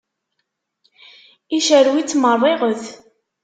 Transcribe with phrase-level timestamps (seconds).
[1.53, 2.85] Yecrew-itt merriɣet!